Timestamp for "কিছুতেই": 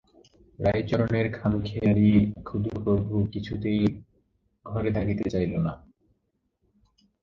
3.33-3.81